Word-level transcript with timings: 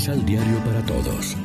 Misal 0.00 0.24
Diario 0.24 0.56
para 0.64 0.80
Todos. 0.86 1.36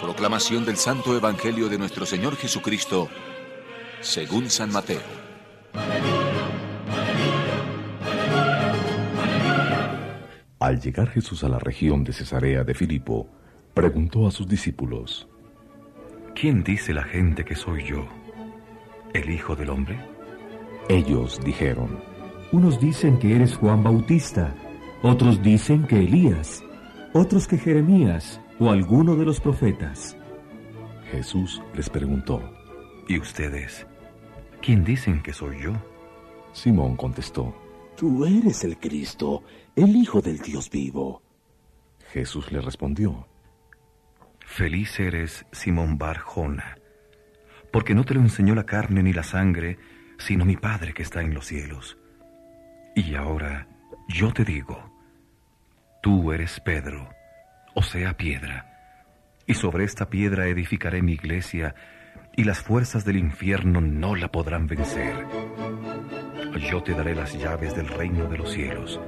Proclamación 0.00 0.64
del 0.64 0.76
Santo 0.76 1.16
Evangelio 1.16 1.68
de 1.68 1.76
nuestro 1.76 2.06
Señor 2.06 2.36
Jesucristo, 2.36 3.08
según 4.00 4.48
San 4.50 4.70
Mateo. 4.70 5.00
Al 10.60 10.80
llegar 10.80 11.08
Jesús 11.10 11.42
a 11.42 11.48
la 11.48 11.58
región 11.58 12.04
de 12.04 12.12
Cesarea 12.12 12.62
de 12.62 12.74
Filipo, 12.74 13.26
preguntó 13.74 14.28
a 14.28 14.30
sus 14.30 14.46
discípulos, 14.46 15.26
¿Quién 16.36 16.62
dice 16.62 16.94
la 16.94 17.02
gente 17.02 17.44
que 17.44 17.56
soy 17.56 17.82
yo? 17.82 18.06
¿El 19.14 19.32
Hijo 19.32 19.56
del 19.56 19.70
Hombre? 19.70 19.98
Ellos 20.88 21.40
dijeron, 21.44 22.13
Unos 22.54 22.78
dicen 22.78 23.18
que 23.18 23.34
eres 23.34 23.56
Juan 23.56 23.82
Bautista, 23.82 24.54
otros 25.02 25.42
dicen 25.42 25.88
que 25.88 25.98
Elías, 25.98 26.62
otros 27.12 27.48
que 27.48 27.58
Jeremías 27.58 28.40
o 28.60 28.70
alguno 28.70 29.16
de 29.16 29.24
los 29.24 29.40
profetas. 29.40 30.16
Jesús 31.10 31.60
les 31.74 31.90
preguntó, 31.90 32.40
¿Y 33.08 33.18
ustedes? 33.18 33.88
¿Quién 34.62 34.84
dicen 34.84 35.20
que 35.20 35.32
soy 35.32 35.64
yo? 35.64 35.72
Simón 36.52 36.96
contestó, 36.96 37.52
Tú 37.96 38.24
eres 38.24 38.62
el 38.62 38.78
Cristo, 38.78 39.42
el 39.74 39.96
Hijo 39.96 40.20
del 40.20 40.38
Dios 40.38 40.70
vivo. 40.70 41.22
Jesús 42.12 42.52
le 42.52 42.60
respondió, 42.60 43.26
Feliz 44.46 45.00
eres, 45.00 45.44
Simón 45.50 45.98
Barjona, 45.98 46.78
porque 47.72 47.96
no 47.96 48.04
te 48.04 48.14
lo 48.14 48.20
enseñó 48.20 48.54
la 48.54 48.64
carne 48.64 49.02
ni 49.02 49.12
la 49.12 49.24
sangre, 49.24 49.76
sino 50.18 50.44
mi 50.44 50.56
Padre 50.56 50.94
que 50.94 51.02
está 51.02 51.20
en 51.20 51.34
los 51.34 51.46
cielos. 51.46 51.98
Y 52.94 53.16
ahora 53.16 53.66
yo 54.08 54.32
te 54.32 54.44
digo, 54.44 54.90
tú 56.00 56.32
eres 56.32 56.60
Pedro, 56.60 57.08
o 57.74 57.82
sea, 57.82 58.16
piedra, 58.16 58.70
y 59.46 59.54
sobre 59.54 59.84
esta 59.84 60.08
piedra 60.08 60.46
edificaré 60.46 61.02
mi 61.02 61.12
iglesia, 61.12 61.74
y 62.36 62.44
las 62.44 62.60
fuerzas 62.60 63.04
del 63.04 63.16
infierno 63.16 63.80
no 63.80 64.14
la 64.14 64.30
podrán 64.30 64.66
vencer. 64.66 65.26
Yo 66.70 66.82
te 66.82 66.94
daré 66.94 67.14
las 67.14 67.36
llaves 67.36 67.74
del 67.74 67.88
reino 67.88 68.26
de 68.28 68.38
los 68.38 68.52
cielos. 68.52 69.00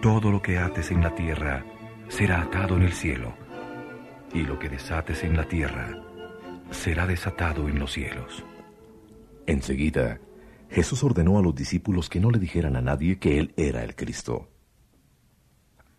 Todo 0.00 0.30
lo 0.30 0.40
que 0.40 0.58
ates 0.58 0.90
en 0.90 1.02
la 1.02 1.14
tierra 1.14 1.64
será 2.08 2.42
atado 2.42 2.76
en 2.76 2.82
el 2.82 2.92
cielo, 2.92 3.34
y 4.32 4.42
lo 4.42 4.58
que 4.58 4.68
desates 4.68 5.24
en 5.24 5.36
la 5.36 5.44
tierra 5.44 5.94
será 6.70 7.06
desatado 7.06 7.68
en 7.68 7.78
los 7.78 7.92
cielos. 7.92 8.44
Enseguida, 9.46 10.20
Jesús 10.70 11.02
ordenó 11.02 11.38
a 11.38 11.42
los 11.42 11.54
discípulos 11.54 12.08
que 12.08 12.20
no 12.20 12.30
le 12.30 12.38
dijeran 12.38 12.76
a 12.76 12.82
nadie 12.82 13.18
que 13.18 13.38
Él 13.38 13.54
era 13.56 13.82
el 13.84 13.94
Cristo. 13.94 14.48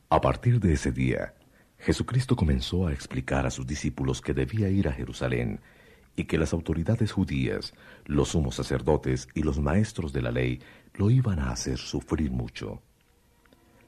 A 0.09 0.21
partir 0.21 0.59
de 0.59 0.73
ese 0.73 0.91
día, 0.91 1.33
Jesucristo 1.79 2.35
comenzó 2.35 2.87
a 2.87 2.93
explicar 2.93 3.45
a 3.45 3.51
sus 3.51 3.65
discípulos 3.65 4.21
que 4.21 4.33
debía 4.33 4.69
ir 4.69 4.87
a 4.87 4.93
Jerusalén 4.93 5.61
y 6.15 6.25
que 6.25 6.37
las 6.37 6.53
autoridades 6.53 7.11
judías, 7.11 7.73
los 8.05 8.29
sumos 8.29 8.55
sacerdotes 8.55 9.27
y 9.33 9.43
los 9.43 9.59
maestros 9.59 10.11
de 10.11 10.21
la 10.21 10.31
ley 10.31 10.59
lo 10.93 11.09
iban 11.09 11.39
a 11.39 11.51
hacer 11.51 11.77
sufrir 11.77 12.31
mucho. 12.31 12.81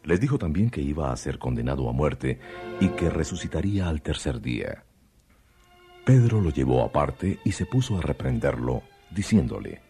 Les 0.04 0.20
dijo 0.20 0.38
también 0.38 0.70
que 0.70 0.82
iba 0.82 1.12
a 1.12 1.18
ser 1.18 1.38
condenado 1.38 1.90
a 1.90 1.92
muerte 1.92 2.40
y 2.80 2.90
que 2.90 3.10
resucitaría 3.10 3.88
al 3.88 4.02
tercer 4.02 4.42
día. 4.42 4.84
Pedro 6.06 6.42
lo 6.42 6.50
llevó 6.50 6.84
aparte 6.84 7.40
y 7.44 7.52
se 7.52 7.66
puso 7.66 7.98
a 7.98 8.02
reprenderlo, 8.02 8.82
diciéndole, 9.12 9.82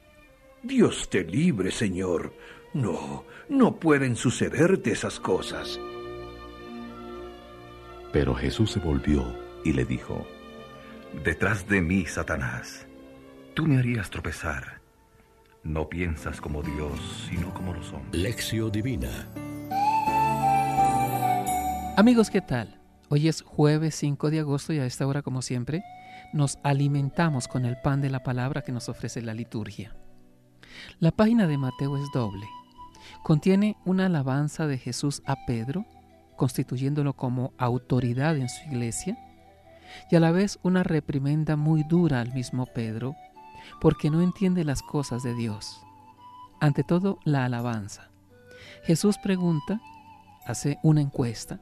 Dios 0.64 1.10
te 1.10 1.24
libre, 1.24 1.72
Señor. 1.72 2.34
No, 2.74 3.26
no 3.50 3.78
pueden 3.78 4.16
sucederte 4.16 4.92
esas 4.92 5.20
cosas. 5.20 5.80
Pero 8.14 8.36
Jesús 8.36 8.72
se 8.72 8.80
volvió 8.80 9.36
y 9.66 9.74
le 9.74 9.86
dijo, 9.86 10.28
Detrás 11.24 11.68
de 11.68 11.82
mí, 11.82 12.06
Satanás, 12.06 12.86
tú 13.54 13.66
me 13.66 13.78
harías 13.78 14.10
tropezar. 14.10 14.82
No 15.64 15.90
piensas 15.90 16.40
como 16.40 16.62
Dios, 16.62 17.28
sino 17.30 17.54
como 17.54 17.74
los 17.74 17.92
hombres. 17.92 18.22
Lección 18.22 18.72
Divina. 18.72 19.28
Amigos, 21.98 22.30
¿qué 22.30 22.42
tal? 22.42 22.80
Hoy 23.10 23.28
es 23.28 23.42
jueves 23.42 23.96
5 23.96 24.30
de 24.30 24.40
agosto 24.40 24.74
y 24.74 24.80
a 24.80 24.86
esta 24.86 25.06
hora, 25.06 25.22
como 25.22 25.42
siempre, 25.42 25.84
nos 26.34 26.60
alimentamos 26.64 27.48
con 27.48 27.66
el 27.66 27.78
pan 27.82 28.00
de 28.00 28.10
la 28.10 28.24
palabra 28.24 28.62
que 28.62 28.72
nos 28.72 28.90
ofrece 28.90 29.22
la 29.22 29.34
liturgia. 29.34 29.94
La 31.00 31.12
página 31.12 31.48
de 31.48 31.58
Mateo 31.58 31.98
es 31.98 32.12
doble. 32.14 32.48
Contiene 33.24 33.78
una 33.86 34.08
alabanza 34.08 34.68
de 34.68 34.78
Jesús 34.78 35.22
a 35.26 35.46
Pedro, 35.46 35.86
constituyéndolo 36.38 37.14
como 37.14 37.54
autoridad 37.58 38.38
en 38.38 38.50
su 38.50 38.68
iglesia, 38.68 39.18
y 40.10 40.16
a 40.16 40.20
la 40.20 40.32
vez 40.32 40.60
una 40.64 40.84
reprimenda 40.84 41.56
muy 41.56 41.84
dura 41.84 42.22
al 42.22 42.34
mismo 42.34 42.66
Pedro, 42.66 43.16
porque 43.80 44.10
no 44.10 44.22
entiende 44.22 44.64
las 44.64 44.82
cosas 44.82 45.24
de 45.24 45.36
Dios. 45.36 45.82
Ante 46.60 46.84
todo, 46.84 47.20
la 47.24 47.46
alabanza. 47.46 48.10
Jesús 48.84 49.18
pregunta, 49.18 49.82
hace 50.46 50.80
una 50.84 51.02
encuesta, 51.02 51.60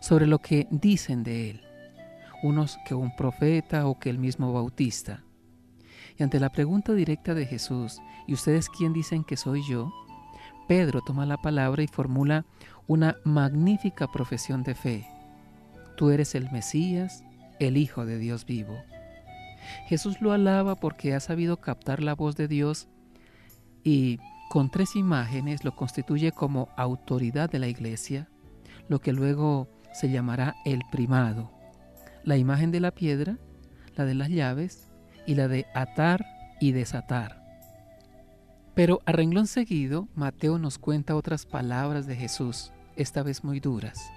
sobre 0.00 0.26
lo 0.26 0.38
que 0.38 0.66
dicen 0.70 1.22
de 1.22 1.50
él, 1.50 1.62
unos 2.42 2.78
que 2.86 2.94
un 2.94 3.14
profeta 3.14 3.86
o 3.86 3.98
que 3.98 4.10
el 4.10 4.18
mismo 4.18 4.52
bautista. 4.52 5.22
Y 6.18 6.24
ante 6.24 6.40
la 6.40 6.50
pregunta 6.50 6.94
directa 6.94 7.34
de 7.34 7.46
Jesús, 7.46 8.00
¿y 8.26 8.34
ustedes 8.34 8.68
quién 8.68 8.92
dicen 8.92 9.22
que 9.22 9.36
soy 9.36 9.62
yo? 9.68 9.92
Pedro 10.66 11.00
toma 11.00 11.26
la 11.26 11.36
palabra 11.36 11.82
y 11.82 11.86
formula 11.86 12.44
una 12.88 13.16
magnífica 13.24 14.10
profesión 14.10 14.64
de 14.64 14.74
fe. 14.74 15.06
Tú 15.96 16.10
eres 16.10 16.34
el 16.34 16.50
Mesías, 16.50 17.24
el 17.60 17.76
Hijo 17.76 18.04
de 18.04 18.18
Dios 18.18 18.44
vivo. 18.44 18.76
Jesús 19.86 20.20
lo 20.20 20.32
alaba 20.32 20.74
porque 20.74 21.14
ha 21.14 21.20
sabido 21.20 21.58
captar 21.58 22.02
la 22.02 22.14
voz 22.14 22.36
de 22.36 22.48
Dios 22.48 22.88
y 23.84 24.18
con 24.50 24.70
tres 24.70 24.96
imágenes 24.96 25.64
lo 25.64 25.76
constituye 25.76 26.32
como 26.32 26.68
autoridad 26.76 27.50
de 27.50 27.58
la 27.58 27.68
iglesia, 27.68 28.28
lo 28.88 29.00
que 29.00 29.12
luego 29.12 29.68
se 29.92 30.10
llamará 30.10 30.56
el 30.64 30.82
primado. 30.90 31.52
La 32.24 32.36
imagen 32.36 32.70
de 32.70 32.80
la 32.80 32.90
piedra, 32.90 33.38
la 33.94 34.04
de 34.04 34.14
las 34.14 34.30
llaves 34.30 34.87
y 35.28 35.34
la 35.34 35.46
de 35.46 35.66
atar 35.74 36.24
y 36.58 36.72
desatar. 36.72 37.44
Pero 38.74 39.02
a 39.04 39.12
renglón 39.12 39.46
seguido, 39.46 40.08
Mateo 40.14 40.58
nos 40.58 40.78
cuenta 40.78 41.16
otras 41.16 41.44
palabras 41.44 42.06
de 42.06 42.16
Jesús, 42.16 42.72
esta 42.96 43.22
vez 43.22 43.44
muy 43.44 43.60
duras. 43.60 44.10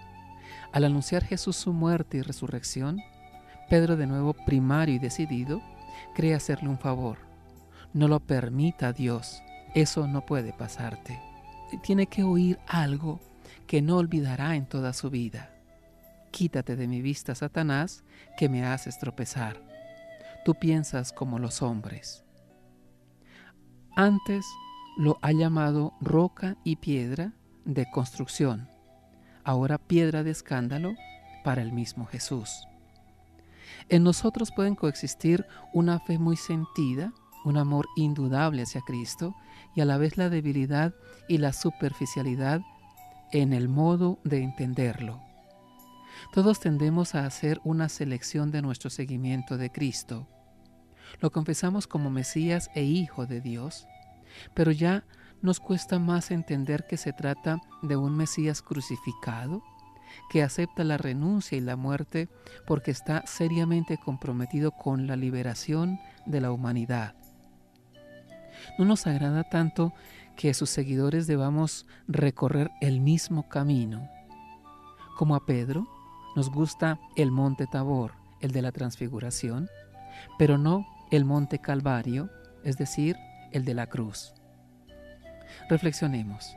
Al 0.71 0.85
anunciar 0.85 1.25
Jesús 1.25 1.57
su 1.57 1.73
muerte 1.73 2.19
y 2.19 2.21
resurrección, 2.21 3.01
Pedro, 3.69 3.97
de 3.97 4.07
nuevo 4.07 4.33
primario 4.33 4.95
y 4.95 4.99
decidido, 4.99 5.61
cree 6.15 6.33
hacerle 6.33 6.69
un 6.69 6.79
favor. 6.79 7.17
No 7.93 8.07
lo 8.07 8.21
permita 8.21 8.93
Dios, 8.93 9.43
eso 9.75 10.07
no 10.07 10.25
puede 10.25 10.53
pasarte. 10.53 11.19
Tiene 11.83 12.07
que 12.07 12.23
oír 12.23 12.57
algo 12.67 13.19
que 13.67 13.81
no 13.81 13.97
olvidará 13.97 14.55
en 14.55 14.65
toda 14.65 14.93
su 14.93 15.09
vida. 15.09 15.53
Quítate 16.31 16.77
de 16.77 16.87
mi 16.87 17.01
vista, 17.01 17.35
Satanás, 17.35 18.05
que 18.37 18.47
me 18.47 18.65
haces 18.65 18.97
tropezar. 18.97 19.70
Tú 20.43 20.55
piensas 20.55 21.13
como 21.13 21.37
los 21.37 21.61
hombres. 21.61 22.23
Antes 23.95 24.45
lo 24.97 25.19
ha 25.21 25.31
llamado 25.31 25.93
roca 26.01 26.57
y 26.63 26.77
piedra 26.77 27.33
de 27.65 27.85
construcción, 27.91 28.69
ahora 29.43 29.77
piedra 29.77 30.23
de 30.23 30.31
escándalo 30.31 30.95
para 31.43 31.61
el 31.61 31.71
mismo 31.71 32.05
Jesús. 32.05 32.67
En 33.89 34.03
nosotros 34.03 34.51
pueden 34.55 34.75
coexistir 34.75 35.45
una 35.73 35.99
fe 35.99 36.17
muy 36.17 36.37
sentida, 36.37 37.13
un 37.43 37.57
amor 37.57 37.87
indudable 37.95 38.63
hacia 38.63 38.81
Cristo 38.81 39.35
y 39.75 39.81
a 39.81 39.85
la 39.85 39.97
vez 39.97 40.17
la 40.17 40.29
debilidad 40.29 40.93
y 41.27 41.37
la 41.37 41.53
superficialidad 41.53 42.61
en 43.31 43.53
el 43.53 43.69
modo 43.69 44.19
de 44.23 44.43
entenderlo. 44.43 45.30
Todos 46.31 46.61
tendemos 46.61 47.13
a 47.13 47.25
hacer 47.25 47.59
una 47.65 47.89
selección 47.89 48.51
de 48.51 48.61
nuestro 48.61 48.89
seguimiento 48.89 49.57
de 49.57 49.69
Cristo. 49.69 50.29
Lo 51.19 51.29
confesamos 51.29 51.87
como 51.87 52.09
Mesías 52.09 52.71
e 52.73 52.83
Hijo 52.83 53.25
de 53.25 53.41
Dios, 53.41 53.85
pero 54.53 54.71
ya 54.71 55.03
nos 55.41 55.59
cuesta 55.59 55.99
más 55.99 56.31
entender 56.31 56.87
que 56.87 56.95
se 56.95 57.11
trata 57.11 57.59
de 57.81 57.97
un 57.97 58.15
Mesías 58.15 58.61
crucificado, 58.61 59.61
que 60.29 60.41
acepta 60.41 60.85
la 60.85 60.97
renuncia 60.97 61.57
y 61.57 61.61
la 61.61 61.75
muerte 61.75 62.29
porque 62.65 62.91
está 62.91 63.27
seriamente 63.27 63.97
comprometido 63.97 64.71
con 64.71 65.07
la 65.07 65.17
liberación 65.17 65.99
de 66.25 66.39
la 66.39 66.53
humanidad. 66.53 67.13
No 68.79 68.85
nos 68.85 69.05
agrada 69.05 69.43
tanto 69.43 69.93
que 70.37 70.53
sus 70.53 70.69
seguidores 70.69 71.27
debamos 71.27 71.87
recorrer 72.07 72.71
el 72.79 73.01
mismo 73.01 73.49
camino. 73.49 74.09
Como 75.17 75.35
a 75.35 75.45
Pedro, 75.45 75.87
nos 76.35 76.49
gusta 76.49 76.99
el 77.15 77.31
monte 77.31 77.67
Tabor, 77.67 78.13
el 78.39 78.51
de 78.51 78.61
la 78.61 78.71
transfiguración, 78.71 79.69
pero 80.37 80.57
no 80.57 80.85
el 81.11 81.25
monte 81.25 81.59
Calvario, 81.59 82.29
es 82.63 82.77
decir, 82.77 83.17
el 83.51 83.65
de 83.65 83.73
la 83.73 83.87
cruz. 83.87 84.33
Reflexionemos. 85.69 86.55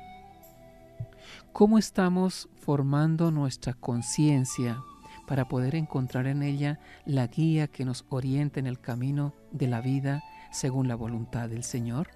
¿Cómo 1.53 1.79
estamos 1.79 2.49
formando 2.57 3.31
nuestra 3.31 3.75
conciencia 3.75 4.83
para 5.27 5.49
poder 5.49 5.75
encontrar 5.75 6.27
en 6.27 6.43
ella 6.43 6.79
la 7.05 7.27
guía 7.27 7.69
que 7.69 7.85
nos 7.85 8.05
oriente 8.09 8.61
en 8.61 8.67
el 8.67 8.81
camino 8.81 9.35
de 9.51 9.69
la 9.69 9.81
vida 9.81 10.23
según 10.51 10.89
la 10.89 10.95
voluntad 10.95 11.49
del 11.49 11.65
Señor? 11.65 12.09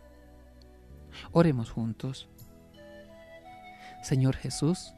Oremos 1.32 1.70
juntos. 1.70 2.28
Señor 4.02 4.37
Jesús, 4.37 4.94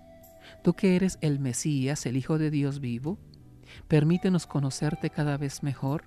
tú 0.63 0.75
que 0.75 0.97
eres 0.97 1.19
el 1.21 1.39
Mesías, 1.39 2.07
el 2.07 2.17
Hijo 2.17 2.39
de 2.39 2.51
Dios 2.51 2.81
vivo, 2.81 3.19
permítenos 3.89 4.47
conocerte 4.47 5.11
cada 5.11 5.37
vez 5.37 5.63
mejor 5.63 6.05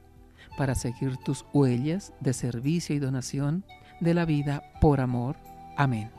para 0.58 0.76
seguir 0.76 1.18
tus 1.18 1.46
huellas 1.54 2.14
de 2.20 2.34
servicio 2.34 2.96
y 2.96 3.00
donación 3.00 3.66
de 4.00 4.14
la 4.14 4.26
vida 4.26 4.64
por 4.82 5.02
amor. 5.02 5.38
Amén. 5.78 6.12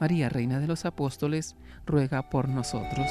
María, 0.00 0.28
Reina 0.28 0.60
de 0.60 0.66
los 0.66 0.84
Apóstoles, 0.84 1.56
ruega 1.86 2.28
por 2.28 2.48
nosotros. 2.48 3.10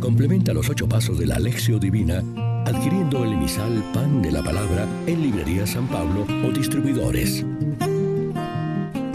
Complementa 0.00 0.52
los 0.52 0.68
ocho 0.68 0.88
pasos 0.88 1.18
de 1.18 1.26
la 1.26 1.36
Alexio 1.36 1.78
Divina 1.78 2.22
adquiriendo 2.66 3.24
el 3.24 3.32
emisal 3.34 3.82
Pan 3.92 4.22
de 4.22 4.32
la 4.32 4.42
Palabra 4.42 4.86
en 5.06 5.22
Librería 5.22 5.66
San 5.66 5.86
Pablo 5.86 6.26
o 6.46 6.50
distribuidores. 6.50 7.44